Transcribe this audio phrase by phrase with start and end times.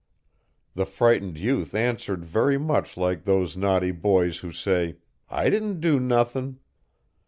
[0.73, 4.97] The frightened youth answered very much like those naughty boys who say
[5.29, 6.57] "I didn't do nothing!"